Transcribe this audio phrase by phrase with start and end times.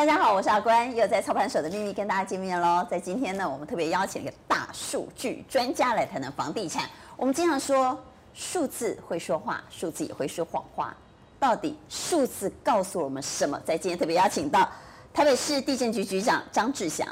[0.00, 2.82] 大家好，我是阿关，又在操盘手的秘密跟大家见面喽。
[2.90, 6.88] 在今天呢，我们特别邀请一个大数据专家来谈谈房地产。
[7.18, 8.02] 我们经常说
[8.32, 10.96] 数字会说话，数字也会说谎话。
[11.38, 13.60] 到底数字告诉我们什么？
[13.62, 14.66] 在今天特别邀请到
[15.12, 17.06] 台北市地震局局长张志祥。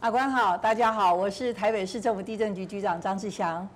[0.00, 3.68] 阿关好，大家好，我是台北市政府地震局局长张志祥。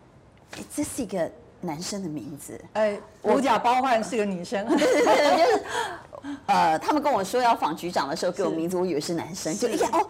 [0.74, 1.30] 这是一个
[1.60, 2.60] 男生的名字。
[2.72, 4.66] 哎，如假包换是个女生。
[6.46, 10.06] 呃，他们跟我说要访局长的时候，给我名字，我以为是男生，就一看哦，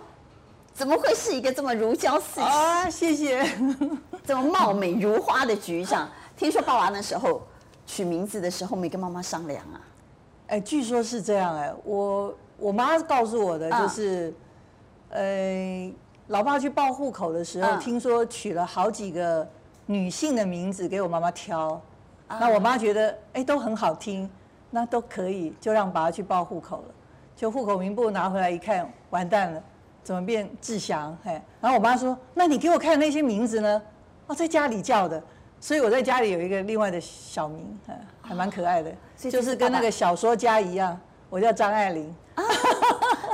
[0.72, 2.90] 怎么会是一个这么如胶似漆啊？
[2.90, 3.46] 谢谢，
[4.24, 6.08] 这么貌美如花的局长。
[6.36, 7.42] 听说爸爸那时候
[7.86, 9.80] 取名字的时候没跟妈妈商量啊？
[10.48, 14.34] 哎，据说是这样哎，我我妈告诉我的就是，
[15.10, 15.92] 呃，
[16.28, 19.46] 老爸去报户口的时候，听说取了好几个
[19.86, 21.80] 女性的名字给我妈妈挑，
[22.26, 24.28] 那我妈觉得哎都很好听。
[24.70, 26.94] 那都可以，就让爸爸去报户口了。
[27.36, 29.62] 就户口名簿拿回来一看，完蛋了，
[30.04, 31.16] 怎么变志祥？
[31.24, 33.82] 嘿，然后我妈说：“那你给我看那些名字呢？”
[34.28, 35.22] 哦，在家里叫的，
[35.58, 37.80] 所以我在家里有一个另外的小名，
[38.20, 42.14] 还蛮可爱的，就是跟那个小说家一样，我叫张爱玲。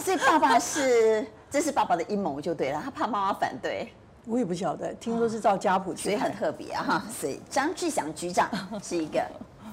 [0.04, 3.92] 所以爸爸是， 这是爸爸的阴谋就对了，他怕妈妈反对。
[4.24, 7.02] 我也不晓得，听说是照家谱去，所以很特别啊哈。
[7.10, 8.48] 所以张志祥局长
[8.80, 9.20] 是一个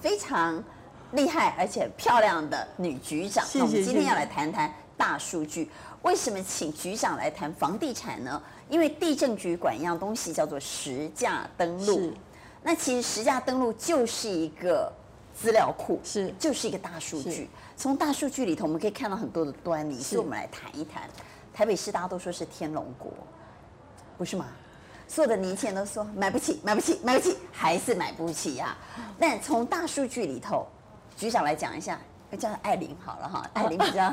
[0.01, 0.63] 非常。
[1.13, 5.69] 厉害而且漂亮的女局长，那我们今天要来谈谈大数据。
[6.01, 8.41] 为什么请局长来谈房地产呢？
[8.67, 12.11] 因为地政局管一样东西叫做实价登录。
[12.63, 14.91] 那其实实价登录就是一个
[15.33, 17.47] 资料库，是就是一个大数据。
[17.77, 20.01] 从大数据里头，我们可以看到很多的端倪。
[20.01, 21.03] 所以我们来谈一谈
[21.53, 23.11] 台北市，大家都说是天龙国，
[24.17, 24.47] 不是吗？
[25.07, 29.13] 所有的年轻人都说买不起，买不起，买不起，还是买不起呀、啊。
[29.19, 30.65] 但从大数据里头。
[31.15, 31.99] 局长来讲一下，
[32.39, 34.11] 叫艾琳好了哈，艾琳比较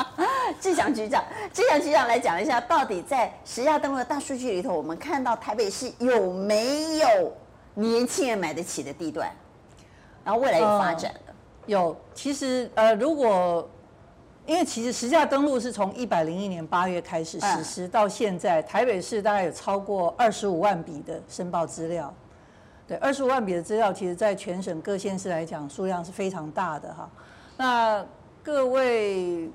[0.60, 7.32] 志祥局长，志祥局长来讲一下，到底在实价登录的大数据里头，我们看到台北市有没有
[7.74, 9.30] 年轻人买得起的地段，
[10.24, 11.20] 然后未来有发展的？
[11.26, 11.34] 呃、
[11.66, 13.68] 有，其实呃，如果
[14.44, 22.12] 因为其实实价登录是从一百零一年八月开始实施，到现在台北市大概有超过二十五万笔的申报资料。
[22.86, 27.08] 对，二十五万笔的资料，其实在全省各县市来讲，数量是非常大的哈。
[27.56, 28.04] 那
[28.42, 29.48] 各位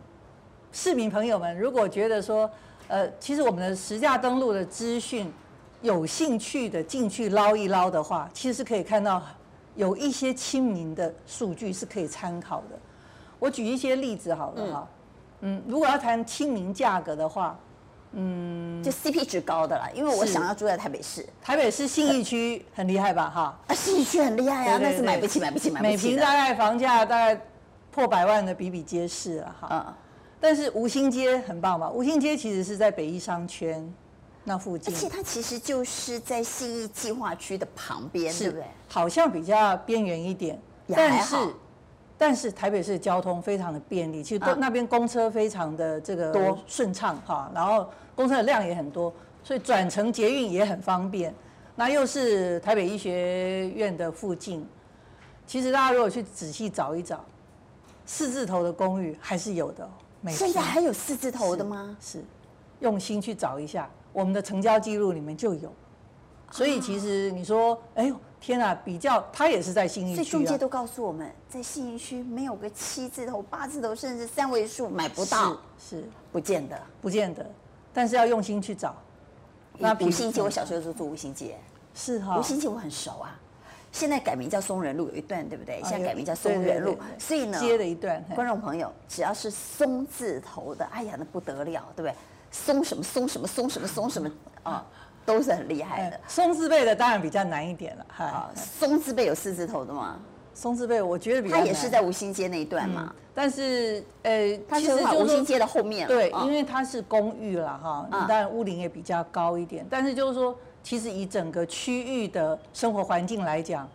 [0.71, 2.49] 市民朋友们，如果觉得说，
[2.87, 5.31] 呃，其实我们的实价登录的资讯
[5.81, 9.21] 有兴趣的进去捞一捞的话，其实是可以看到
[9.75, 12.79] 有一些亲民的数据是可以参考的。
[13.39, 14.87] 我举一些例子好了哈，
[15.41, 17.59] 嗯，如果要谈亲民价格的话。
[18.13, 21.25] 嗯，就 CP 值高的啦，因为我想要住在台北市。
[21.41, 23.29] 台北市信义区很厉害吧？
[23.29, 25.91] 哈， 啊，信义区很厉害啊，但是买不起，买不起，买不起。
[25.91, 27.41] 每平大概房价大概
[27.91, 29.67] 破百万的比比皆是了哈。
[29.71, 29.93] 嗯。
[30.39, 31.89] 但是吴兴街很棒吧？
[31.89, 33.93] 吴兴街其实是在北一商圈
[34.43, 38.63] 那附近，而且它其实就是在信义计划区的旁边，对不对？
[38.87, 40.59] 好像比较边缘一点，
[40.95, 41.35] 但是。
[42.19, 49.13] 但是台北市交通非常的便利，其实那边公车非常的这个多顺畅哈，然后公车的量也很多，
[49.43, 51.31] 所以转乘捷运也很方便。
[51.75, 54.67] 那又是台北医学院的附近，
[55.45, 57.23] 其实大家如果去仔细找一找，
[58.03, 59.89] 四字头的公寓还是有的哦。
[60.29, 61.95] 现在还有四字头的吗？
[62.01, 62.25] 是，是，
[62.79, 65.71] 用心去找一下，我们的成交记录里面就有。
[66.49, 68.15] 所以其实你说，哎呦。
[68.39, 77.45] 天啊，比较他也是在信义区，所以中介都告诉我们在信义区没有个七字头、八字头，甚至三位数买不到，是，是不见得，不见得，
[77.93, 78.95] 但是要用心去找。
[79.79, 81.57] 那五星街，我小时候就住五星街，
[81.93, 83.39] 是哈，五星街我很熟啊。
[83.91, 85.81] 现在改名叫松仁路有一段，对不对？
[85.83, 88.23] 现在改名叫松仁路，所以呢，接了一段。
[88.35, 92.13] 观众朋友，只要是松字头的，哎呀，那不得了，对不对？
[92.51, 94.31] 松什么松什么松什么松什么
[94.63, 94.85] 啊。
[95.27, 98.05] 都是很厉害的，松字辈的当然比较难一点了。
[98.07, 100.17] 哈，松字辈有四字头的吗？
[100.53, 101.65] 松字辈我觉得比较难。
[101.65, 106.07] 它也是在吴兴街那一段嘛，但是呃，它其实在吴兴街的后面。
[106.07, 109.85] 对，因为它是公寓了哈，当然屋龄也比较高一点。
[109.89, 113.85] 但是就是说，其实以整个区域的生活环境来讲，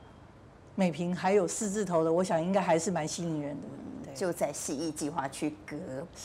[0.74, 4.12] 每平还有四字头的，我想应该还是蛮吸引人的。
[4.14, 5.76] 就在西义计划区隔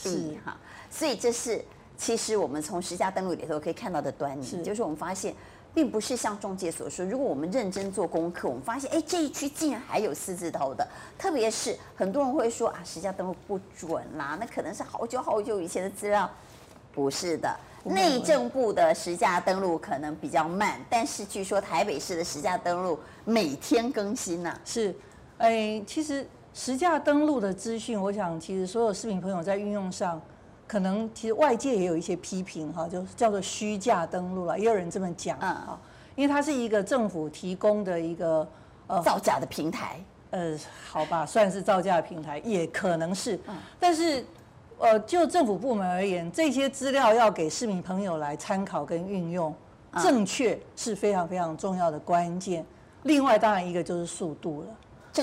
[0.03, 0.57] 壁哈，
[0.89, 1.63] 所以这是。
[1.97, 4.61] 其实我们从实价登录里头可以看到的端倪，是。
[4.61, 5.33] 就是我们发现，
[5.73, 16.29] 并不是像中介所说，如果我们认真做功课，我们发现，哎，这一区竟然还有四字头的，特别是很多人会说啊，实价登录不准啦，那可能是好久好久以前的资料，
[16.93, 17.53] 不是的，
[17.83, 24.95] 内政部的实价登录可能比较慢，但是据说台北市的实价登录每天更新呐、啊，是，
[25.39, 30.21] 哎，其实实价登录的资讯，我想其实所有市民朋友在运用上。
[30.67, 35.79] 可能其实外界也有一些批评哈，就是叫做虚假登录了，也有人这么讲啊，
[36.15, 38.45] 因为它是一个政府提供的一个
[38.87, 39.99] 呃造假的平台，
[40.31, 40.57] 呃，
[40.91, 43.39] 好吧，算是造假的平台，也可能是，
[43.79, 44.25] 但是
[44.77, 49.55] 呃，就政府部门而言，这些资料要给市民朋友来参考跟运用，
[50.03, 52.65] 正确是非常非常重要的关键。
[53.03, 54.67] 另外，当然一个就是速度了。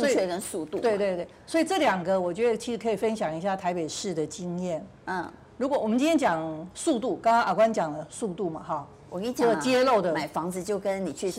[0.01, 4.85] 正确跟速度，对对对，所以这两个我觉得其实可以分享一下台北市的经验。
[5.07, 11.33] 嗯，如果我们今天讲速度，刚刚阿关讲了速度嘛，哈，我跟你讲，揭露的买房子就跟你去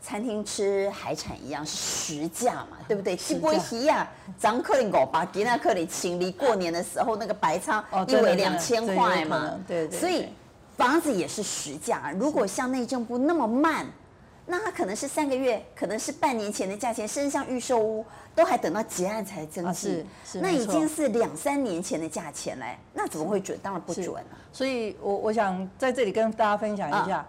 [0.00, 3.16] 餐厅吃海产一样，是实价嘛，对不对？
[3.16, 4.08] 西波西亚，
[4.38, 10.26] 张克林狗把吉纳克里请离过年的时候那个白仓一尾两千块嘛，对对，所以
[10.76, 12.12] 房子也是实价。
[12.18, 13.86] 如果像内政部那么慢。
[14.46, 18.04] 那它可能是三个月，可能是半年前的价钱，甚至像预售屋
[18.34, 23.58] 都还等到结案才登是，那已经是两三年前的价钱嘞，那怎么会准？
[23.60, 24.24] 当然不准了。
[24.52, 27.28] 所以我我想在这里跟大家分享一下，啊、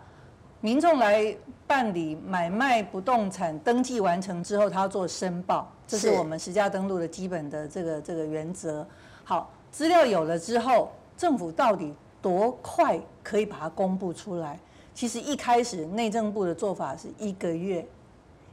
[0.61, 1.35] 民众来
[1.65, 8.87] 办理买卖不动产登记完成之后，他要做申报，这是我们实价登录的基本的这个这个原则。
[9.23, 14.59] 好，资料有了之后，政府到底多快可以把它公布出来？
[14.97, 17.87] 其实一开始内政部的做法是一个月，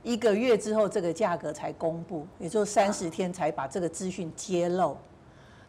[0.03, 4.95] 一个月之后这个价格才公布，也就三十天才把这个资讯揭露。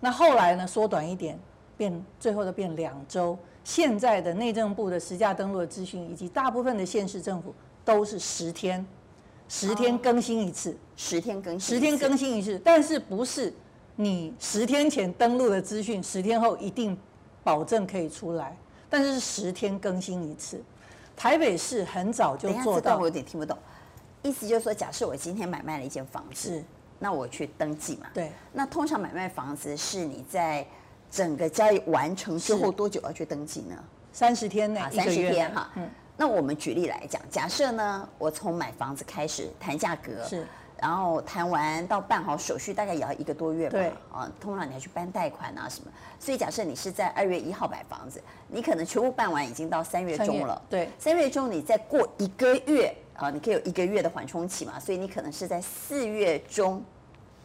[0.01, 1.39] 那后来呢，缩短一点，
[1.77, 3.38] 变最后都变两周。
[3.63, 7.56] 现在的内政部的实价登录的资讯，以及大部分的县市政府
[7.86, 8.86] 都是十天，
[9.48, 12.60] 十天更新一次，十天更新，十天更新一次。
[12.66, 13.54] 但是不是
[13.95, 16.98] 你十天前登录的资讯，十天后一定
[17.45, 18.57] 保证可以出来？
[18.95, 20.63] 但是是十天更新一次，
[21.18, 22.95] 台北市很早就做到。
[22.95, 23.57] 我有点听不懂，
[24.21, 26.63] 意思就是说，假设我今天买卖了一间房子，
[26.97, 28.07] 那我去登记嘛？
[28.13, 28.31] 对。
[28.53, 30.65] 那通常买卖房子是你在
[31.12, 33.75] 整个交易完成之后多久要去登记呢？
[34.13, 35.69] 三十天内，三十天哈。
[35.75, 35.89] 嗯。
[36.15, 40.47] 那我们举例来讲，假设呢，我从买房子开始谈价格是。
[40.81, 43.77] 然后谈完到办好手续，大概也要一个多月吧。
[43.77, 45.92] 对啊，通常你还去办贷款啊什么。
[46.19, 50.62] 所以假设你是在二月一号买房子，你可能全部办完已经到三月中了。
[50.69, 54.80] 对，三月中你再过一个月啊，你可以有一个月的缓冲期嘛。
[54.80, 56.83] 所以你可能是在四月中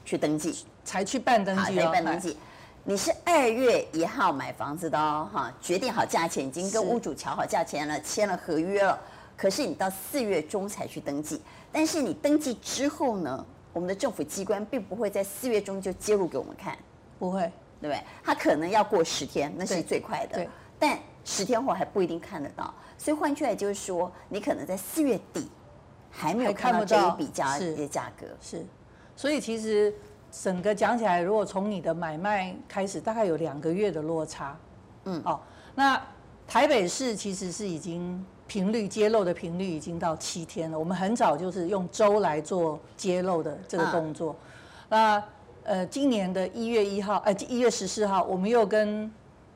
[0.05, 1.77] 去登记，才去办登记。
[1.77, 2.37] 才办登记。
[2.83, 8.99] 你是二月一号买房子的哦，哈，决定好价钱，已经跟屋主瞧好价钱了，签了合约了。
[9.37, 11.41] 可是你到四月中才去登记。
[11.73, 16.77] 但是你登记之后呢，我们的政府机关并不会在四月中就揭露给我们看，
[17.19, 17.41] 不会，
[17.81, 18.03] 对不对？
[18.25, 20.35] 他可能要过十天，那是最快的。
[20.37, 20.49] 对。
[20.79, 25.49] 但十天后还不一定看得到，所以换句来就是说，你可能在四月底
[26.11, 28.27] 还没有看到这一笔价一些价格。
[28.41, 28.67] 是。
[29.15, 29.95] 所以其实
[30.33, 34.59] 整个讲起来，如果从你的买卖开始，大概有两个月的落差。
[35.05, 35.23] 嗯。
[35.25, 35.41] 哦，
[35.75, 36.01] 那
[36.49, 38.25] 台北市其实是已经。
[38.51, 40.77] 频率揭露的频率已经到七天了。
[40.77, 44.35] 我们很早就是用周来做揭露的这个动作。
[44.89, 45.23] 那
[45.63, 49.09] 呃，今年的一月一号，呃，一月十四号，我们又跟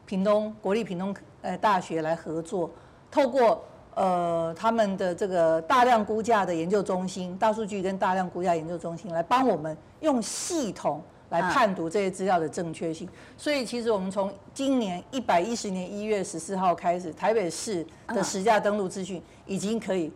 [0.06, 1.12] 屏东国立屏东
[1.43, 2.70] 呃大学来合作，
[3.11, 3.64] 透过
[3.96, 11.02] 呃他们的这个大量估价的研究中心、大数据跟大量估价研究中心来帮我们用系统。
[11.31, 20.13] 来判读这些资料的正确性，所以其实我们从今年一百一十年一月十四号开始，台北市的实价登录资讯已经可以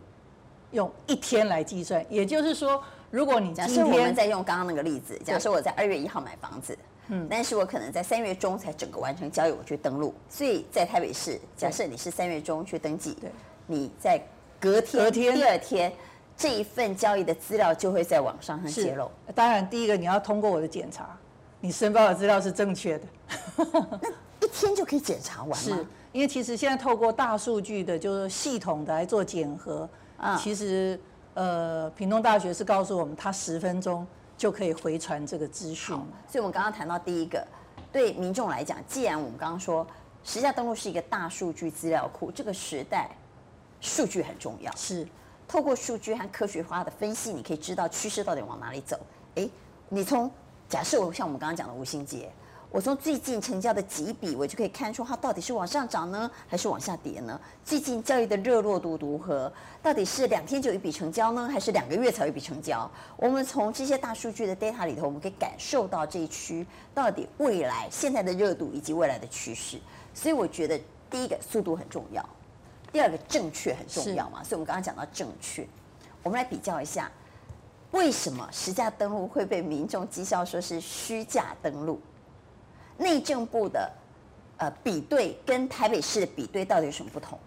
[0.71, 2.05] 用一天来计算。
[2.09, 2.81] 也就是说，
[3.11, 10.13] 如果你今天我们再用刚刚那个例子，假设我在二月一号买房子，嗯，但是我可能在三月中才整个完成交易，我去登录。
[10.29, 13.29] 所以在台北市，假设你是三月中去登记，对，
[13.67, 14.21] 你在
[14.59, 15.91] 隔天、隔天第二天。
[16.39, 19.11] 这一份交易的资料就会在网上上揭露。
[19.35, 21.05] 当然，第一个你要通过我的检查，
[21.59, 23.05] 你申报的资料是正确的。
[24.39, 25.55] 那一天就可以检查完吗？
[25.55, 29.87] 是，因为其实现在透过大数据的，就是系统的来做检核。
[30.15, 30.97] 啊，其实
[31.33, 35.93] 呃，屏东大学是告诉我们，它十分钟就可以回传这个资讯。
[36.25, 37.45] 所以，我们刚刚谈到第一个，
[37.91, 39.85] 对民众来讲，既然我们刚刚说
[40.23, 43.09] 实价登录是一个大数据资料库，这个时代
[43.81, 44.73] 数据很重要。
[44.77, 45.05] 是。
[45.49, 48.95] 透过数据和科学化的分析，你可以知道趋势到底往哪里走。
[49.33, 49.49] 诶，
[49.89, 50.29] 你从
[50.69, 52.31] 假设我像我们刚刚讲的吴兴街，
[52.69, 57.41] 我从最近成交的几笔，我就可以看出它到底是往上涨呢，还是往下跌呢？
[57.65, 59.51] 最近交易的热络度如何？
[59.81, 62.87] 到底是两天就一笔成交呢，还是两个月才一笔成交？
[63.17, 66.63] 我们从这些大数据的 data 里头，我们可以感受到这一区
[66.93, 69.79] 到底未来现在的热度以及未来的趋势。
[70.13, 70.79] 所以我觉得
[71.09, 72.23] 第一个速度很重要。
[72.91, 75.67] 第二个正确很重要嘛，所以我们刚刚讲到正确，
[76.23, 77.11] 我们来比较一下，
[77.91, 81.99] 为什么实价登录会被民众讥笑说是虚假登录？
[82.97, 83.89] 内政部的
[84.57, 87.37] 呃比对跟台北市的比对到底有什么不同？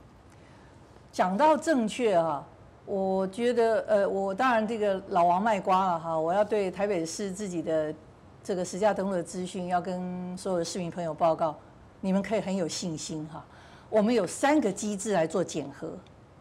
[1.11, 2.46] 讲到正确啊，
[2.87, 7.94] 我觉得呃，我当然这个老王卖瓜了哈，我要对台北市自己的
[8.42, 11.54] 这个实价登录的资讯要跟所有的市民朋友报告，
[12.00, 13.44] 你们可以很有信心哈。
[13.92, 15.96] 我们有三个机制来做检核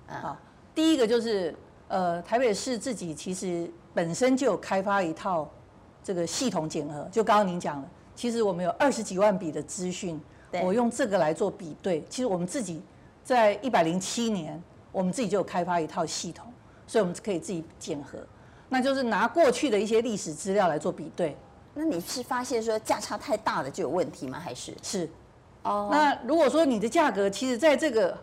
[0.07, 0.39] 啊，
[0.73, 1.53] 第一个就是
[1.89, 5.47] 呃，台北市自己其实本身就有开发一套
[6.01, 10.19] 这个系统检核，就刚刚您讲了，其实我们有二十几万笔的资讯，
[10.63, 12.81] 我用这个来做比对，其实我们自己。
[13.23, 16.51] 在一百零七年，我们自己就有开发一套系统，
[16.87, 18.17] 所以我们可以自己检核，
[18.67, 21.37] 那就是拿过去的一些历史资料来做比对。
[21.75, 24.39] 那你是发现说价差太大了就有问题吗？
[24.39, 25.07] 还是是？
[25.63, 25.89] 哦。
[25.91, 28.17] 那如果说你的价格其实在这个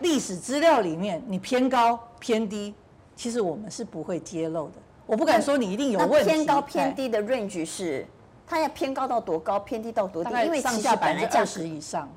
[0.00, 2.74] 历史资料里面你偏高偏低，
[3.16, 4.74] 其实我们是不会揭露的。
[5.06, 6.30] 我不敢说你一定有问题。
[6.30, 8.06] 偏高偏低的 range 是
[8.46, 10.30] 它要偏高到多高，偏低到多低？
[10.44, 12.08] 因为上下百分之二十以上。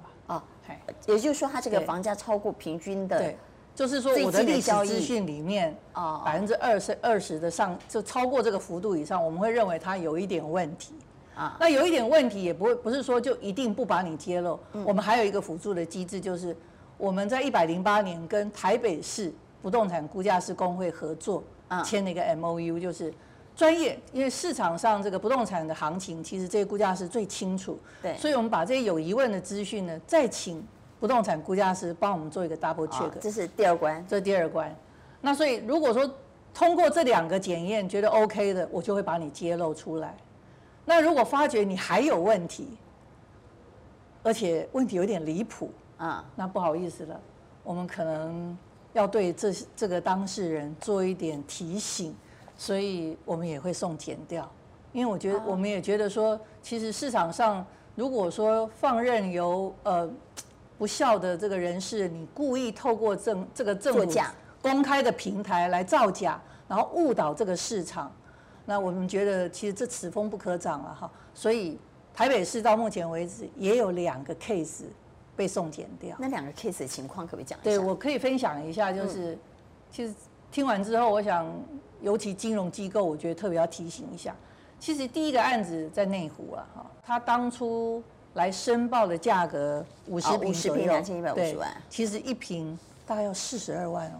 [1.05, 3.37] 也就是说，它这个房价超过平均的，对，
[3.75, 10.95] 就是说我的历史资讯里面啊，百分之二十二十的上就超过这个幅度以上，我们会认为它有一点问题
[11.35, 11.57] 啊。
[11.59, 14.59] 那有一点问题也不会不是说就一定不把你揭露。
[14.85, 16.55] 我们还有一个辅助的机制，就是
[16.97, 21.43] 我们在一百零八年跟台北市不动产估价师工会合作
[21.83, 23.13] 签了一个 MOU，就是。
[23.57, 27.79] 专业，因为市场上这个不动产的行情，其实这些估价师最清楚。
[28.01, 30.61] 对，所以我们把这些有疑问的资讯呢，再请
[30.99, 33.09] 不动产估价师帮我们做一个 double check。
[33.21, 34.05] 这是第二关。
[34.09, 34.75] 这是第二关。
[35.21, 36.05] 那所以如果说
[36.53, 40.13] 通过这两个检验觉得 OK 的，我就会把你揭露出来。
[40.85, 42.77] 那如果发觉你还有问题，
[44.23, 47.19] 而且问题有点离谱啊，那不好意思了，
[47.63, 48.57] 我们可能
[48.93, 52.15] 要对这这个当事人做一点提醒。
[52.57, 54.49] 所以我们也会送检掉，
[54.93, 57.65] 因为我觉得我们也觉得说，其实市场上
[57.95, 60.09] 如果说放任由呃
[60.77, 64.21] 不孝的这个人士，你故意透过政这个政府
[64.61, 68.09] 公开的平台来造假，然后误导这个市场，
[68.65, 71.11] 那我们觉得其实这此风不可长了哈。
[71.33, 71.77] 所以
[72.13, 74.83] 台北市到目前为止也有两个 case
[75.35, 76.15] 被送检掉。
[76.19, 77.69] 那两个 case 的情况可不可以讲一下？
[77.69, 79.37] 对，我可以分享一下，就是
[79.91, 80.13] 其实
[80.51, 81.51] 听完之后，我想。
[82.01, 84.35] 尤其金融机构，我觉得特别要提醒一下。
[84.79, 88.03] 其实第一个案子在内湖啊，哈，他当初
[88.33, 91.71] 来申报的价格五十平左右，两千一百五十万。
[91.89, 94.19] 其实一平大概要四十二万哦，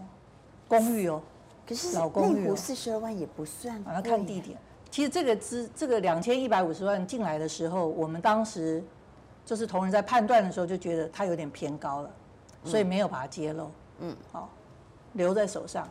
[0.66, 1.22] 公寓哦。
[1.66, 3.82] 可是老公寓四十二万也不算。
[3.92, 4.58] 要看地点。
[4.90, 8.82] 其实这个资这个两千一百五十万进来的时候，我们当时
[9.44, 12.10] 就是同仁在判断的时候就觉得它有点偏高了，
[12.64, 13.70] 所以没有把它揭露。
[13.98, 14.48] 嗯，好，
[15.14, 15.88] 留在手上。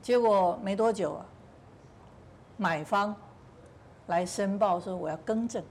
[0.00, 1.26] 结果没多久啊，
[2.56, 3.14] 买方
[4.06, 5.62] 来申报说我要更正，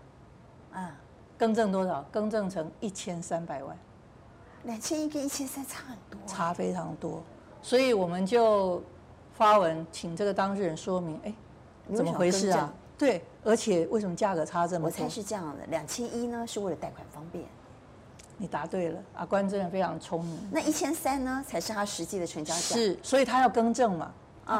[0.71, 0.95] 啊，
[1.37, 2.03] 更正多少？
[2.11, 3.77] 更正成一千三百万，
[4.63, 7.23] 两千一跟一千三差很多，差非常多，
[7.61, 8.83] 所以我们就
[9.37, 11.33] 发文请这个当事人说明，哎，
[11.93, 12.73] 怎么回事啊？
[12.97, 14.85] 对，而且为什么价格差这么多？
[14.87, 17.43] 我猜是这样的，两千一呢是为了贷款方便。
[18.37, 20.49] 你答对了，阿关真的非常聪明。
[20.51, 22.59] 那一千三呢才是他实际的成交价？
[22.59, 24.11] 是，所以他要更正嘛。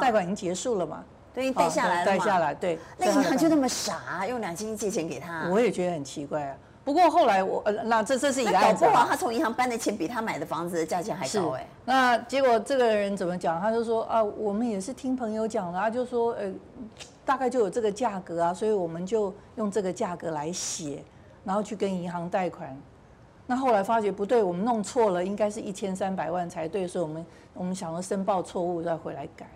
[0.02, 1.04] 贷款已经结束了嘛？
[1.34, 2.06] 对，贷下来了。
[2.06, 2.80] 贷下来，对。
[2.98, 5.50] 那银行就那么傻，用两千一借钱给他？
[5.50, 6.58] 我也觉得很奇怪啊。
[6.86, 8.86] 不过后来我呃，那这这是一个案子。
[8.86, 11.68] 搞不好他从银行搬的钱比他买的房子的价钱还高哎。
[11.84, 13.60] 那结果这个人怎么讲？
[13.60, 16.50] 他就说啊，我们也是听朋友讲的，他就说呃，
[17.26, 21.04] 大概就有这个价格啊，所以我们就用这个价格来写，
[21.44, 22.78] 然后去跟银行贷款。
[23.48, 27.26] 那后来发觉不对，我们弄错了，应该是一千三百万才对，所以我们
[27.56, 29.48] 我们想要申报错误，再回来改。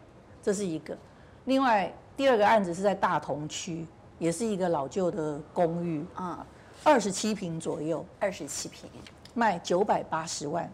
[0.42, 0.98] 这是一个，
[1.46, 3.86] 另外第二个案子是在大同区，
[4.18, 6.46] 也是一个老旧的公寓啊，
[6.84, 8.90] 二十七平左右，二十七平，
[9.34, 10.72] 卖九百八十万，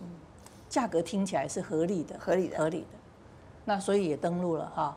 [0.00, 0.06] 嗯，
[0.68, 2.86] 价格听起来是合理的，合理的，合理的，
[3.64, 4.96] 那所以也登录了哈，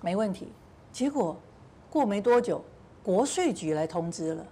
[0.00, 0.48] 没问题。
[0.92, 1.36] 结果
[1.90, 2.62] 过没多久，
[3.02, 4.46] 国税局来通知了，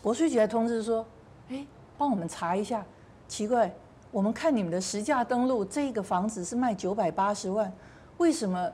[0.00, 1.04] 国税局来通知说，
[1.48, 1.66] 哎，
[1.98, 2.84] 帮我们查一下，
[3.26, 3.74] 奇怪，
[4.10, 7.70] 我们看你们的实价登录，这个房子是卖九百八十万。
[8.18, 8.70] 为什么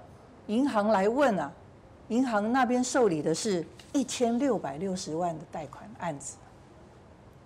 [0.47, 1.53] 银行来问啊？
[2.09, 6.37] 银行那边受理的是一千六百六十万的贷款案子，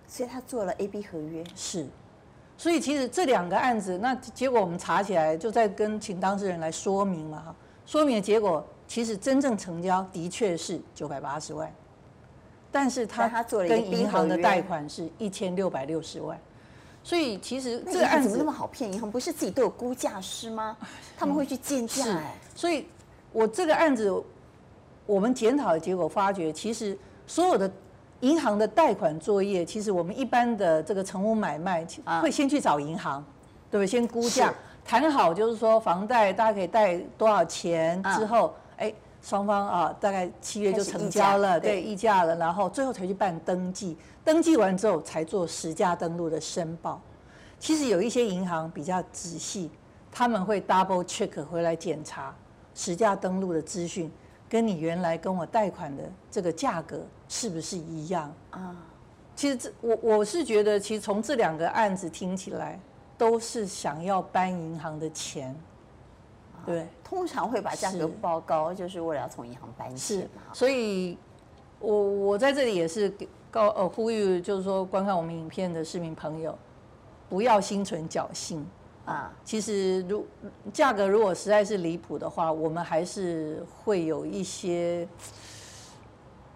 [0.07, 1.43] 所以他做了 A B 合约。
[1.55, 1.87] 是，
[2.57, 7.55] 所以其实这两个案子，那结果我们查起来，就在跟请当事人来说明嘛哈。
[7.85, 11.73] 说明的结果，其实真正成交的确是九百八十万，
[12.71, 16.39] 但是他跟银行的贷款是一千六百六十万。
[17.03, 18.93] 所以其实这个案子怎么那么好骗？
[18.93, 20.77] 银行不是自己都有估价师吗？
[21.17, 22.35] 他们会去鉴价哎。
[22.55, 22.87] 所以，
[23.33, 24.23] 我这个案子，
[25.11, 27.69] 我们检讨的结果发觉，其实所有的
[28.21, 31.85] 银行的贷款作业，其实我们一般的这个成屋买卖
[32.21, 33.21] 会先去找银行，
[33.69, 33.87] 对不对？
[33.87, 34.53] 先估价，
[34.85, 47.01] 谈好就是说房贷大家可以贷多少钱之后，哎，双方啊大概七月就成交了，对，议价了，然后最后才去办登记，登记完之后才做实价登录的申报。
[47.59, 49.69] 其实有一些银行比较仔细，
[50.09, 52.33] 他们会 double check 回来检查
[52.73, 54.09] 实价登录的资讯。
[54.51, 58.75] 跟你原来跟我贷款的这个价格是不是一样啊？
[59.33, 62.77] 其实这我我是觉得，其实从这两个案子听起来，
[63.17, 65.55] 都是想要搬银行的钱，
[66.65, 70.41] 对，通常会把价格报高，就是为了要从银行搬钱嘛。
[70.51, 71.17] 所以
[71.79, 73.09] 我我在这里也是
[73.49, 76.59] 告呃呼吁，就是说观看我们影片的市民朋友，
[77.29, 78.67] 不要心存侥幸。
[79.03, 80.25] 啊，其实如
[80.71, 85.07] 价格如果实在是离谱的话，我们还是会有一些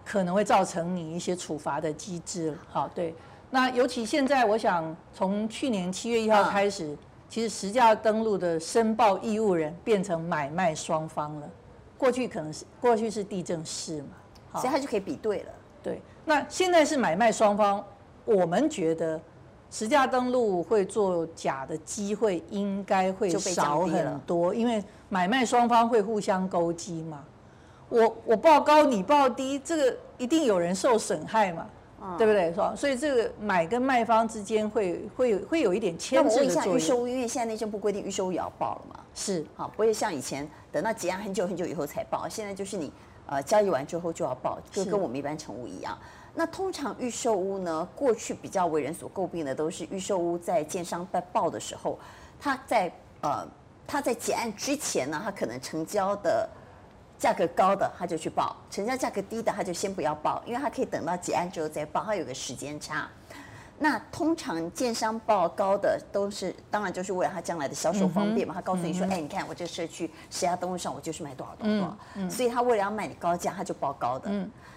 [0.04, 2.56] 可能会造成你一些处罚的机制。
[2.68, 3.14] 好，对。
[3.50, 6.98] 那尤其现在，我想从去年七月一号开始，啊、
[7.28, 11.50] 其实实价登录的申报义务人变成买卖双方了。
[11.98, 14.08] 过去可能是过去是地政士嘛，
[14.52, 15.52] 好，所以他就可以比对了。
[15.82, 17.84] 对，那现在是买卖双方，
[18.24, 19.20] 我们觉得。
[19.70, 27.24] 实价登录会做假的机会应该会少很多，因为买卖双方会互相勾机嘛。
[27.88, 31.66] 我我报高你报低，这个一定有人受损害嘛，
[32.18, 32.50] 对不对？
[32.50, 32.74] 是吧？
[32.76, 36.54] 所以这个买跟卖方之间会会会有一点牵制的作用。
[36.54, 39.00] 那我问一下预售屋，因为现在内政部规定预售屋也要报了嘛？
[39.18, 42.92] 是，好，不会像以前等到结案很久很久以后才报，现在就是你
[43.26, 45.98] 呃交易完之后就要报，就跟我们一般成屋一样。
[46.34, 51.98] 那通常预售屋呢，过去比较为人所诟病的都是预售屋在建商在报的时候，
[52.38, 52.92] 他在
[53.22, 53.48] 呃
[53.86, 56.46] 他在结案之前呢，他可能成交的
[57.18, 63.08] 价格高的他就去报，成交价格低的他就先不要报，因为他可以等到结案之后再报，他有个时间差。
[63.78, 68.54] 那通常建商报高的都是，当然就是为了他将来的销售方便嘛。
[68.54, 74.30] 他告诉你说，哎，你看我这个社区十家登录上我就是卖多少多少多少，所以他为了要卖你高价，他就报高的。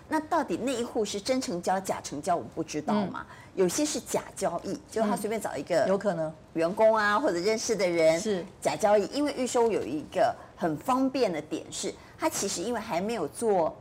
[0.10, 3.26] 那到底那一户是真成交假成交，我们不知道嘛？
[3.56, 9.06] 有些是假交易，就他随便找一个有可能员工啊或者认识的人是假交易。
[9.08, 13.74] 因为预售有一个很方便的点是，他其实因为还没有做。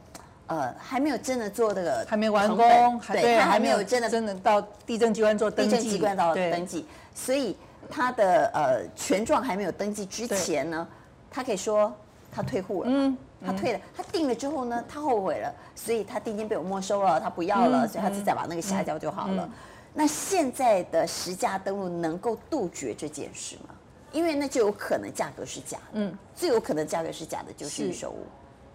[0.48, 7.54] 呃，还没有真的做这个，还没完工，对，他还没有真的真的到地震机关做登记，地政机关到登记，所以
[7.90, 10.88] 他的呃权状还没有登记之前呢，
[11.30, 11.94] 他可以说
[12.32, 19.46] 他退户了，嗯，他退了，他定了之后呢，他后悔了，所以他定金被我没收了，他不要了，所以他就再把那个下交就好了。
[19.92, 23.74] 那现在的实价登录能够杜绝这件事吗？
[24.12, 28.26] 因为那就有可能价格是假的，嗯，最有可能价格是假的就是预售屋，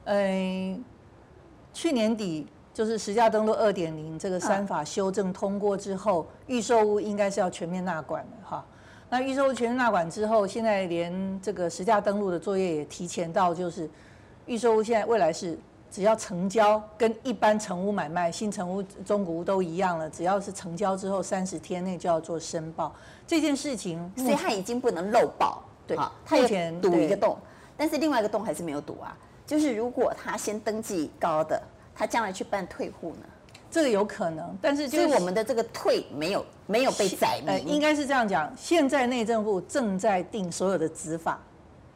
[0.05, 0.83] 嗯。
[1.73, 8.63] 去年底就是实价登录二点零这个三法修正通过之后，预售屋应该是要全面纳管的哈。
[9.09, 13.89] 那预售屋全面纳管之后，现在连这个实价登录的作业也提前到，就是
[14.45, 15.57] 预售屋现在未来是
[15.91, 22.91] 只要成交，跟一般成屋买卖、新成屋、中古屋都一样了，只要是成交之后三十天内就要做申报
[23.27, 27.37] 这件事情，所以它已经不能漏报，对，它目前堵一个洞，
[27.77, 29.15] 但是另外一个洞还是没有堵啊。
[29.45, 31.61] 就是如果他先登记高的，
[31.93, 33.25] 他将来去办退户呢？
[33.69, 37.47] 这个有可能，但是就是我们的这个退没有没有被载明。
[37.47, 38.51] 呃，应该是这样讲。
[38.55, 41.41] 现在内政部正在定所有的执法，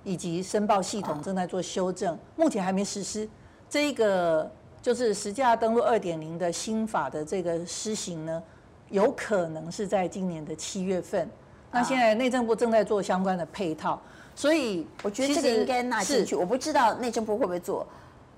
[0.04, 3.30] 以及申报系统正在做修正，目前还没实施。
[3.70, 8.42] 这个就是实价登录二点零的新法的这个施行呢，
[8.90, 11.30] 有可能是在今年的七月份。
[11.72, 14.02] 那现在内政部正在做相关的配套。
[14.38, 16.36] 所以我觉得这个应该纳进去。
[16.36, 17.84] 我不知道内政部会不会做，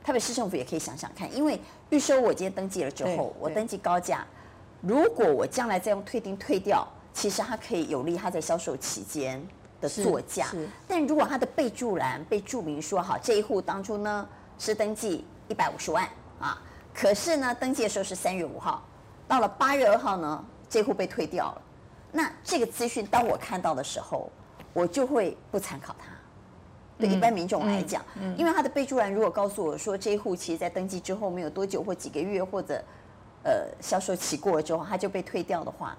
[0.01, 1.29] 台北市政府也可以想想看。
[1.35, 1.59] 因为
[1.89, 4.25] 预收我今天登记了之后，我登记高价，
[4.79, 9.45] 如果我将来再用退订退掉，其实它可以有利它在销售期间
[9.81, 10.47] 的作价。
[10.87, 14.25] 但如果它的备注栏被注明说好，这一户当初呢
[14.57, 16.07] 是登记一百五十万
[16.39, 16.61] 啊，
[16.93, 18.87] 可是呢登记的时候是三月五号，
[19.27, 21.61] 到了八月二号呢这户被退掉了。
[22.13, 24.31] 那这个资讯当我看到的时候。
[24.73, 26.05] 我就会不参考它。
[26.97, 28.03] 对一般民众来讲，
[28.37, 32.83] 因为他的备注栏如果告诉我说这一户其实在登记之后没有多久或几个月或者
[33.43, 35.97] 呃销售期过了之后他就被退掉的话，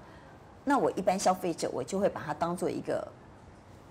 [0.63, 3.07] 那我一般消费者我就会把它当做一个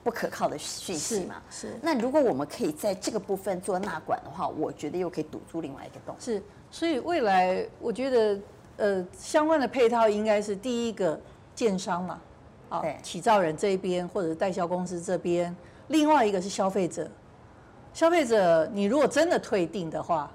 [0.04, 1.42] 不可靠的讯息嘛。
[1.50, 1.80] 是。
[1.82, 6.16] 那如果我们可以在这个部分做纳管的话，我觉得又可以堵住另外一个洞。
[6.20, 6.40] 是。
[6.70, 8.40] 所以未来我觉得
[8.78, 11.20] 呃相关的配套应该是第一个
[11.56, 12.22] 建商嘛。
[12.70, 15.56] 啊，起造人这一边或者代销公司这边，
[15.88, 17.10] 另外一个是消费者。
[17.94, 20.32] 消费者，你如果真的退订的话，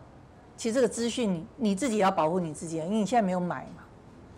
[0.57, 3.85] 其实这个资讯你你自己也要保护你自己，因为你现在没有买嘛。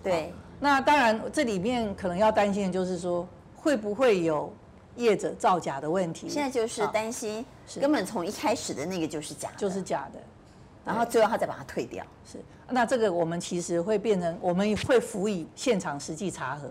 [0.02, 0.32] 对。
[0.60, 4.52] 那当然，这里面可能要担心的就是说，会不会有
[4.96, 6.28] 业者造假的问题？
[6.28, 7.44] 现在就是担心，
[7.80, 10.20] 根本从一开始的那个就是假，就是假的，
[10.84, 12.04] 然后最后他再把它退掉。
[12.24, 12.38] 是。
[12.68, 16.70] 那这个我们其实会变成，我们会辅以现场实际查核。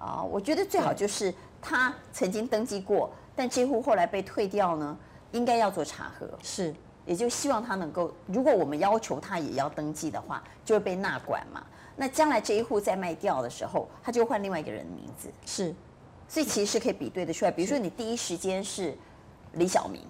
[0.00, 1.32] 啊，我觉得最好就是
[1.62, 4.98] 他曾经登记过，但这户后来被退掉呢，
[5.30, 6.28] 应该要做查核。
[6.42, 6.74] 是。
[7.06, 11.64] 也就希望他能够，如果我们要求他也要登记的话，就会被纳管嘛。
[11.96, 15.28] 那将来这一户再卖掉的时候，他就换另外一个人的名字。
[15.44, 15.74] 是，
[16.28, 17.50] 所以其实是可以比对的出来。
[17.50, 18.96] 比如说你第一时间是
[19.54, 20.02] 李小明，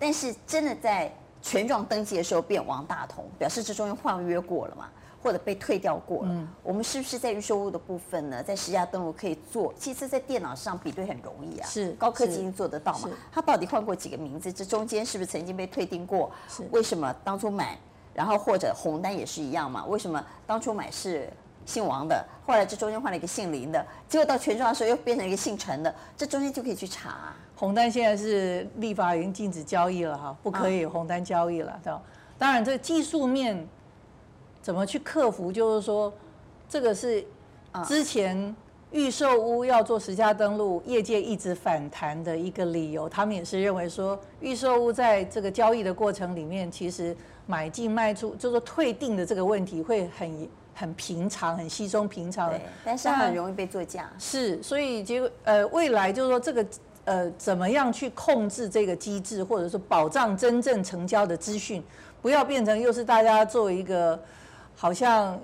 [0.00, 4.88] 但是真的在权状登记的时候变王大同，表示这中间换约过了嘛。
[5.22, 8.42] 或者被退掉过了，嗯、我们是不是在预售物的部分呢？
[8.42, 13.08] 在实价登录可以做，其实，在电脑上比对很容易啊，是高科技做得到嘛？
[13.30, 14.52] 他到底换过几个名字？
[14.52, 16.30] 这中间是不是曾经被退订过？
[16.48, 17.78] 是为什么当初买，
[18.12, 19.84] 然后或者红单也是一样嘛？
[19.86, 21.32] 为什么当初买是
[21.64, 27.36] 姓王的，后来这中间换了一个姓林的，结果到权状的时候又变成一个姓陈的，这中间就可以去查、啊。
[27.54, 32.02] 红单现在是立法已经禁止交易了哈，不可以红单交易了，对吧、啊？
[32.36, 33.68] 当然，这个技术面。
[34.62, 35.50] 怎么去克服？
[35.50, 36.10] 就是说，
[36.68, 37.22] 这个是
[37.84, 38.54] 之前
[38.92, 43.08] 预售屋要做实价登录，业界一直反弹的一个理由。
[43.08, 52.50] 他们也是认为说，预售屋在这个交易的过程里面，其实买进卖出，就是说退订的这个问题会很很平常，很稀松平常。
[52.50, 54.08] 对，但是很容易被作假。
[54.18, 56.66] 是，所以结果呃，未来就是说这个
[57.04, 61.82] 呃，怎么样去控制这个机制，或者说保障真正成交的资讯，
[62.20, 64.20] 不要变成又是大家做一个。
[64.76, 65.38] 好像，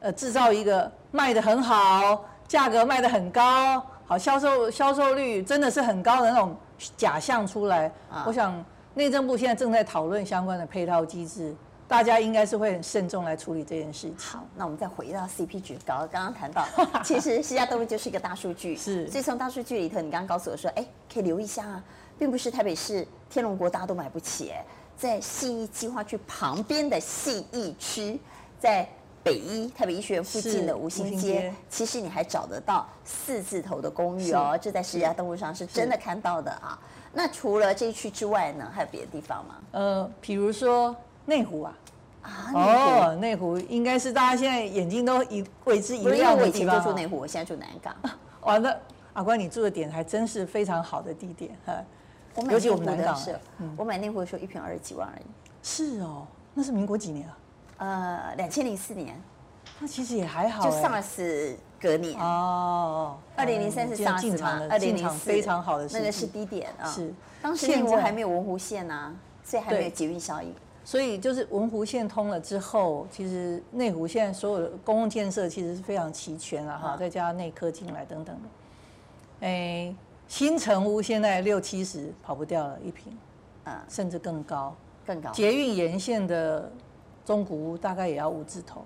[0.00, 6.56] 呃，制造一个卖的很好，价格卖的很高，好销售销售率真的是很高的那种
[6.96, 7.86] 假象出来。
[8.10, 8.64] 啊、我想
[8.94, 11.54] 内政部现在正在讨论相关的配套机制，
[11.86, 14.18] 大家应该是会很慎重来处理这件事情。
[14.18, 16.66] 好，那我们再回到 CP 值高，刚刚谈到，
[17.04, 19.08] 其实实价登录就是一个大数据，是。
[19.08, 21.84] 所以从大数据里头，你刚刚告诉我说，哎，可以留意一下啊，
[22.18, 24.52] 并不是台北市天龙国大家都买不起，
[24.96, 28.20] 在信义计划区旁边的信义区。
[28.60, 28.86] 在
[29.24, 36.78] 北医台北医学院附近的五星街，其实你还找得到四字头的公寓哦，这在实价登录上是真的看到的啊。
[37.12, 39.56] 那除了这一区之外呢，还有别的地方吗？
[39.72, 40.94] 呃，比如说
[41.24, 41.78] 内湖啊，
[42.22, 46.76] 啊，哦，内湖应该是大家现在眼睛都一为之一亮的地方。
[46.76, 47.94] 我以前就住内湖，我现在住南港。
[48.42, 48.78] 完了，
[49.14, 51.74] 阿关，你住的点还真是非常好的地点哈。
[52.48, 53.38] 尤其我们南港是，
[53.76, 55.24] 我买内湖的时候一坪二十几万而已。
[55.62, 57.36] 是哦，那是民国几年啊？
[57.80, 59.18] 呃，两千零四年，
[59.78, 63.16] 那其实也还好，就 SARS 隔年哦。
[63.34, 64.60] 二零零三是 SARS 吗？
[64.68, 66.86] 二零零四非常好的，那个是低点啊。
[66.86, 70.54] 是，当时内湖还没有文湖线呐，所以还没有捷运效应。
[70.84, 79.46] 所以就是文湖线通了之后，其实内湖现在所有的公共建设其实是非常齐全了哈，再加上内科进来等等的。
[79.46, 79.94] 哎，
[80.28, 83.16] 新城屋现在六七十跑不掉了一平，
[83.64, 85.30] 嗯，甚至更高，更高。
[85.30, 86.70] 捷运沿线的。
[87.30, 88.84] 中古屋大概也要五字头，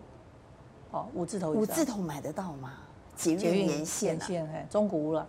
[0.90, 1.50] 哦，五字头。
[1.52, 2.74] 五字头买得到吗？
[3.16, 5.26] 捷运沿线，沿线，哎，中古屋了。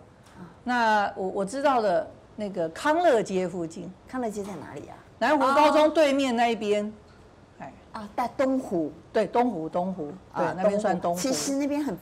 [0.62, 4.96] 那我我知道的那个康乐街附近，康乐街在哪里啊？
[5.18, 6.92] 南湖高中对面那一边，
[7.58, 11.18] 哎，啊，在东湖，对，东湖，东湖，对，那边算东湖。
[11.18, 11.96] 其实那边很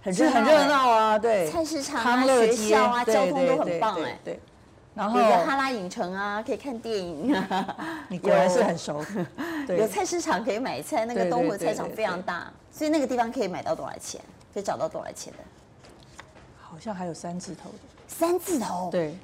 [0.00, 4.38] 很热很热闹啊，对，菜市场啊，学校啊，交通都很棒，哎，对。
[4.94, 7.34] 然后有个哈拉影城啊，可以看电影。
[8.08, 9.04] 你果然是很熟。
[9.68, 14.20] 有菜市场可以买菜，那个东湖菜场非常大，所以那个地方可以买到多少钱？
[14.52, 15.38] 可以找到多少钱的？
[16.60, 17.78] 好像还有三字头的。
[18.08, 18.90] 三字头？
[18.90, 19.16] 对。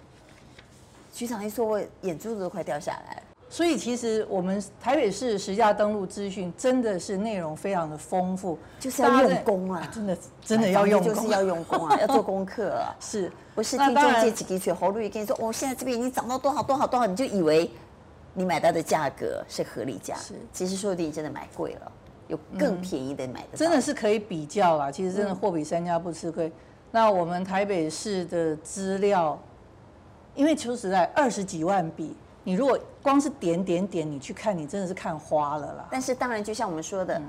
[1.12, 3.22] 局长一说，我眼珠子都快掉下来了。
[3.48, 12.94] 所以其实我们台北市实价登录资讯真的是内容非常的丰富，就是要用功啊，真的真的要用功，就是要用功啊， 要做功课啊。
[12.98, 17.70] 是，不是听中介几滴血喉绿跟你说，哦，现在这边已经涨到多少多少多少，你就以为
[18.34, 21.92] 你买到的价格是合理价，是，其实说不定真的买贵了，
[22.26, 24.90] 有更便宜的买的，真的是可以比较啦。
[24.90, 26.50] 其实真的货比三家不吃亏。
[26.90, 29.40] 那我们台北市的资料，
[30.34, 32.16] 因为说实在二十几万笔。
[32.46, 35.88] 你如果光是点点点，你去看，你真的是看花了啦。
[35.90, 37.24] 但是当然，就像我们说的，嗯、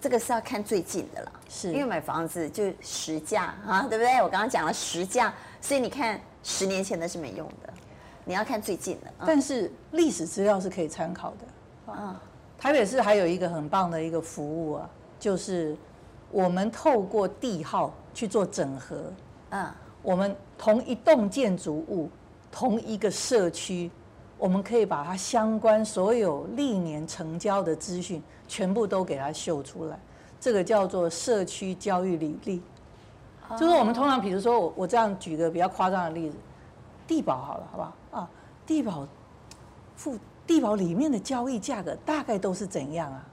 [0.00, 1.32] 这个是要看最近的啦。
[1.48, 4.22] 是，因为买房子就实价啊，对不对？
[4.22, 7.74] 我刚刚讲了实价，所以你看十年前的是没用的，
[8.24, 9.08] 你要看最近的。
[9.18, 11.92] 嗯、但是历史资料是可以参考的。
[11.92, 12.22] 啊，
[12.56, 15.76] 台北市还有一个很棒的一个服务啊，就是
[16.30, 19.12] 我们透过地号去做整合。
[19.50, 19.66] 嗯，
[20.02, 22.08] 我们同一栋建筑物，
[22.52, 23.90] 同一个社区。
[24.42, 29.96] 我们可以把它相关所有历年成交的资讯全部都给它秀出来，
[30.40, 32.60] 这个叫做社区交易履历。
[33.56, 36.36] 就是我们通常，比如说我我这样举个比较夸张的例子，
[37.06, 38.28] 地保好了，好不好啊？
[38.66, 39.06] 地保
[39.94, 43.24] 付地保里面的交易价格大概都是怎样啊？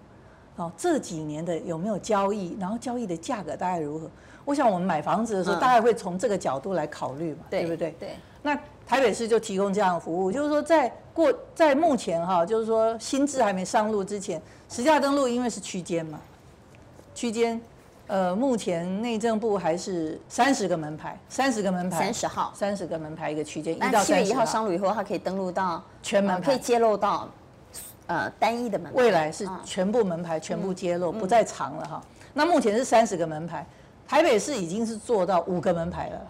[0.58, 2.56] 哦，这几年的有没有交易？
[2.60, 4.08] 然后交易的价格大概如何？
[4.46, 7.96] 我想我们买房子的时候，大概会从这个角度来考虑嘛，对不对？
[8.00, 8.16] 对。
[8.44, 8.56] 那
[8.90, 16.20] 台北市就提供这样的服务，就是说在过在目前哈，就是说新制还没上路之前，实价登录因为是区间嘛，
[17.14, 17.62] 区间，
[18.08, 27.30] 呃，目前内政部还是三十个门牌，三十个门牌，三十号，三十个门牌一个区间，一到七月一号上路以后，它可以登录到全门牌，可以揭露到
[28.08, 32.02] 呃单一的门牌，未来是全部门牌全部揭露，不再长了哈。
[32.34, 33.64] 那目前是三十个门牌，
[34.08, 36.22] 台北市已经是做到五个门牌了。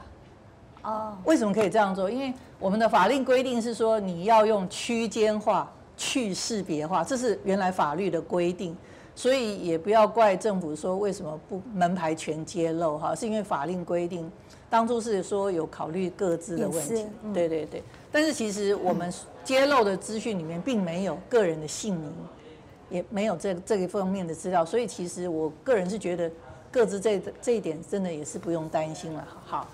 [0.84, 2.10] 哦，为什么可以这样做？
[2.10, 8.76] 因为我们的法令规定是说，你要用区间化、去识别化，这是原来法律的规定，
[9.13, 14.32] 所以也不要怪政府说为什么不门牌全揭露哈，是因为法令规定，
[14.70, 17.84] 当初是说有考虑各自的问题，对对对。
[18.12, 19.13] 但是其实我们
[19.44, 22.13] 揭露的资讯里面并没有个人的姓名，
[22.89, 26.32] 也没有这这一方面的资料，所以其实我个人是觉得
[26.72, 29.28] 各自这这一点真的也是不用担心了。
[29.46, 29.68] 好，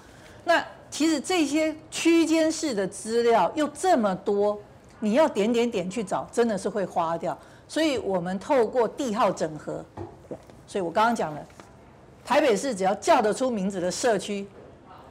[0.44, 0.64] 那。
[0.90, 4.58] 其实这些区间式的资料又这么多，
[5.02, 7.38] 你要点点点去找，真的是会花掉。
[7.68, 9.84] 所以我们透过地号整合，
[10.66, 11.46] 所以我刚刚讲了，
[12.24, 14.48] 台北市只要叫得出名字的社区，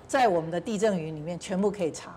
[0.09, 2.15] 在我们的地震云里面全部可以查，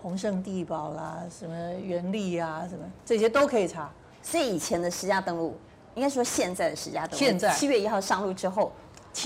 [0.00, 3.90] 宏盛地堡啦，什么元利啊，什么这些都可以查。
[4.22, 5.56] 所以以前的十家登录，
[5.94, 8.70] 应该说现在的十家登录，现在七月一号上路之后。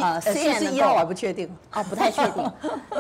[0.01, 2.53] 呃，虽然是一号我还不确定哦，不太确定。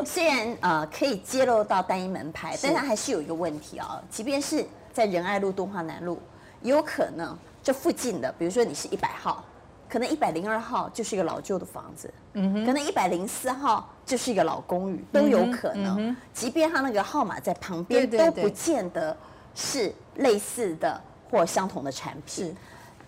[0.04, 4.02] 虽然呃可以揭露到单一门牌，但它还是有一个问题啊、哦。
[4.10, 6.18] 即便是在仁爱路、敦化南路，
[6.62, 9.44] 也有可能这附近的，比如说你是一百号，
[9.88, 16.16] 可能一百零二号就是一个老旧的房子，嗯哼，可能一百零四号就是一个老公寓，都有可能。
[16.32, 19.14] 即便他那个号码在旁边，都不见得
[19.54, 22.46] 是类似的或相同的产品。
[22.46, 22.54] 是，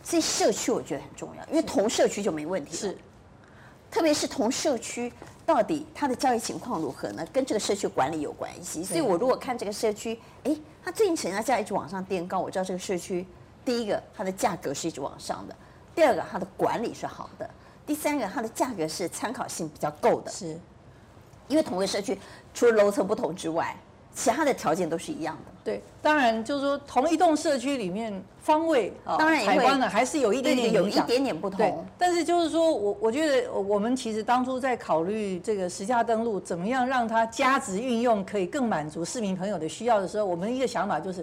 [0.02, 2.92] 所以社区我觉得很重要，因为同社区就没问题了。
[2.92, 2.98] 是。
[3.90, 5.12] 特别是同社区
[5.44, 7.26] 到底它的交易情况如何呢？
[7.32, 8.84] 跟这个社区管理有关系。
[8.84, 13.26] 所以我如果看这个社区，哎，它最近成交价一直往上垫高，我知道这个社区，
[13.64, 15.56] 第一个它的价格是一直往上的，
[15.94, 17.50] 第二个它的管理是好的，
[17.86, 20.30] 第三个它的价格是参考性比较够的。
[20.30, 20.58] 是，
[21.48, 22.18] 因为同个社区
[22.54, 23.76] 除了楼层不同之外。
[24.12, 25.49] 其他的条件都是一样的。
[25.62, 31.86] 对，当然就是说同一栋社区里面方位啊，当然采光呢还是有一点点有一点点不同。
[31.98, 41.22] 但是就是说我我觉得我们其实当初在考虑这个实价登录怎么样让它加值运用可以更满足市民朋友的需要的时候，我们一个想法就是，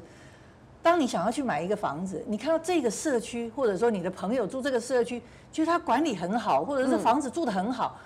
[0.84, 5.20] 当你想要去买一个房子，你看到这个社区或者说你的朋友住这个社区，
[5.52, 7.98] 觉得他管理很好，或者是房子住得很好，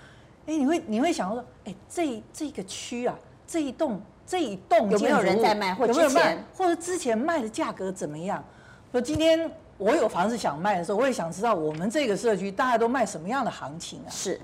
[0.46, 3.14] 哎，你会你会想说，哎，这这个区啊，
[3.46, 4.00] 这一栋。
[4.32, 8.42] 这一栋有没有人在卖，或者有没有卖，或者之前卖的价格怎么样？
[8.90, 14.08] 说今天我有房子想卖的时候，我也想知道我们这个社区大家都卖什么样的行情啊？
[14.08, 14.40] 是，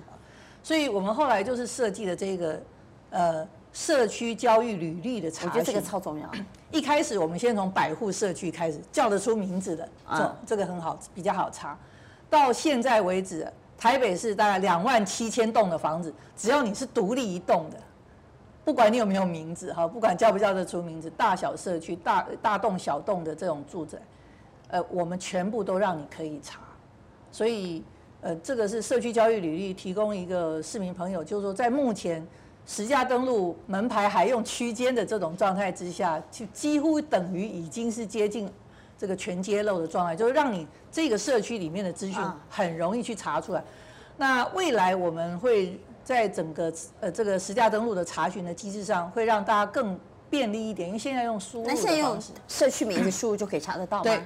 [0.62, 2.62] 所以我们后来就是设计了这个
[3.08, 6.30] 呃社区交易履历的查询，我觉得这个超重要。
[6.70, 11.74] 一开始我们先从百户社区开始叫得出名字的，这这个很好，比较好查。
[12.28, 17.78] 到现在为止，台北市大概两万七千栋的房子，只要你是独立一栋的。
[18.68, 23.96] 不管你有没有名字哈，不管叫不叫得出名字，大小社区、大大栋小栋的这种住宅，
[24.68, 26.60] 呃，我们全部都让你可以查。
[27.32, 27.82] 所以，
[28.20, 32.22] 呃，这个是社区交易履历提供一个市民朋友，就是说在目前
[32.66, 38.52] 实价登录门牌还用区间的这种状态之下，就几乎等于已经是接近
[38.98, 43.64] 这个全揭露的状态，就是让你这个社区里面的资讯很容易去查出来。
[44.18, 45.80] 那未来我们会。
[46.08, 52.18] 在整个呃这个实价登录的查询的机制上，会让大家更便利一点，因为现在用输入的方式，那现在用
[52.48, 54.04] 社区名字输入就可以查得到吗？
[54.04, 54.24] 对，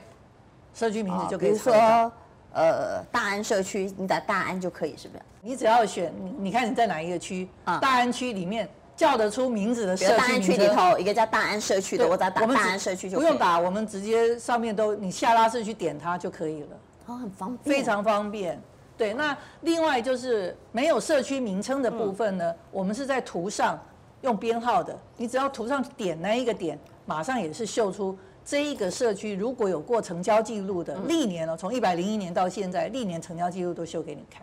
[0.72, 1.80] 社区名字就可以查得到。
[1.80, 2.12] 比如说，
[2.52, 5.22] 呃，大安社区，你打大安就可以，是不是？
[5.40, 7.48] 你只要选，你你看你在哪一个区？
[7.64, 10.28] 啊，大安区里面叫得出名字的社区名字。
[10.28, 13.18] 大安区里头一个叫大安社区的，我打打大安社区就。
[13.18, 16.68] 不用打，我们直接上面都你下拉式去点它就可以了。
[17.06, 18.62] 哦，很方便，非常方便。
[18.96, 23.78] 对，那另外就是没有社区名称的部分呢，我们是在图上
[24.20, 34.42] 用编号的，你只要图上点那一个点，马上也是秀出这一个社区如果有过成交记录的历年哦，从一百零一年到现在历年成交记录都秀给你看。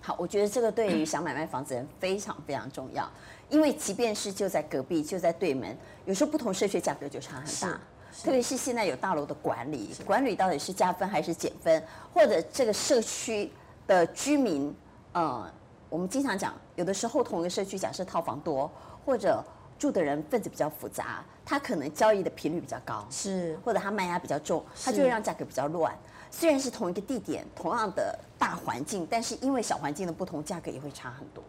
[0.00, 3.06] 好，我觉得这个对于想买卖房子的人非常非常重要，
[3.50, 5.76] 因为即便是就在隔壁就在对门，
[6.06, 7.78] 有时候不同社区价格就差很大。
[8.24, 13.50] 特别是现在有大楼的管理，管理到底是加分还是减分，或者这个社区
[13.90, 14.72] 的居民，
[15.14, 15.52] 呃，
[15.88, 18.70] 我们经常讲，有的时候同一个社区，假设套房多，
[19.04, 19.42] 或者
[19.76, 25.92] 住的人分子比较复杂，他可能交易的频率比较高，是，或者他卖压比较重，他就会让价格比较乱。
[26.30, 31.42] 虽然是同一个地点，同样的大环境，但是因为小环境的不同，价格也会差很多。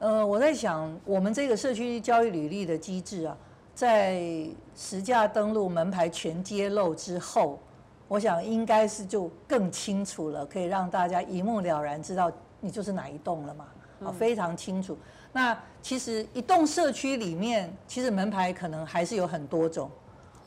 [0.00, 3.36] 呃，我在想，我们这个社区交易履历的机制啊，
[3.72, 4.20] 在
[4.74, 7.60] 实价登录门牌全揭露之后，
[8.08, 13.64] 我想应该是就更清楚了，可以让大家一目了然知道你就是哪一栋了嘛，
[14.04, 14.96] 啊，非常清楚。
[15.32, 19.90] 那其实一栋社区里面，其实门牌可能还是有很多种。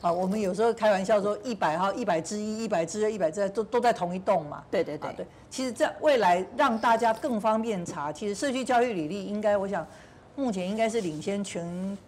[0.00, 4.64] 啊，我们有时候开玩笑说，一百号、一百之一、一百之二、一百之二都都在同一栋嘛。
[4.70, 5.26] 对对对对。
[5.50, 9.86] 其实，在未来让大家更方便查，其实社区教育履历应该，我想
[10.34, 11.98] 目前应该是领先全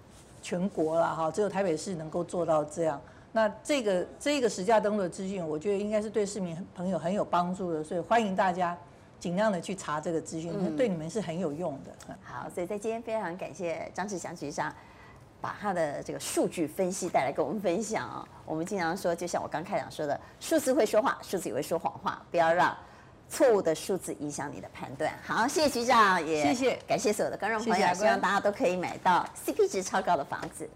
[0.41, 2.99] 全国了哈，只有台北市能够做到这样。
[3.33, 8.79] 那这个这个实价登录的资讯，我觉得应该是对市民朋友很有帮助的，所以欢迎大家
[9.19, 12.17] 尽量的去查这个资讯，嗯、对你们是很有用的。
[12.23, 14.73] 好，所以在今天非常感谢张志祥局长。
[15.41, 18.25] 把他的这个数据分析带来跟我们分享啊！
[18.47, 22.73] 我们经常说，就像我刚开场说的，数字会说话，数字也会说谎话，不要让
[23.29, 25.13] 错误的数字影响你的判断。
[25.27, 30.71] 好，谢谢局长，也谢谢，感谢所有的观众朋友，希望大家都可以买到 CP 值超高的房子。